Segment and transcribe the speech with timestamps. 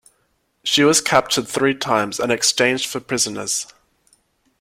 [0.63, 3.67] She was captured three times and exchanged for prisoners.